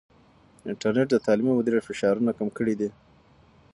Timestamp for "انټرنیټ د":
0.69-1.15